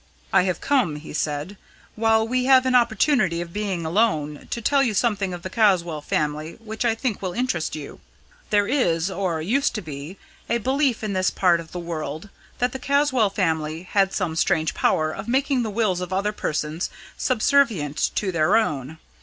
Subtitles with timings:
[0.33, 1.57] "I have come," he said,
[1.95, 6.01] "while we have an opportunity of being alone, to tell you something of the Caswall
[6.01, 7.99] family which I think will interest you.
[8.49, 10.17] There is, or used to be,
[10.49, 14.73] a belief in this part of the world that the Caswall family had some strange
[14.73, 18.97] power of making the wills of other persons subservient to their own.